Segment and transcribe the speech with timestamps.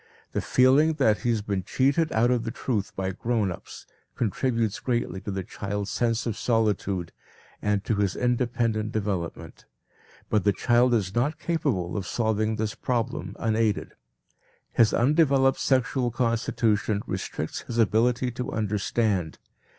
[0.31, 3.85] The feeling that he has been cheated out of the truth by grown ups,
[4.15, 7.11] contributes greatly to the child's sense of solitude
[7.61, 9.65] and to his independent development.
[10.27, 13.91] But the child is not capable of solving this problem unaided.
[14.73, 19.37] His undeveloped sexual constitution restricts his ability to understand.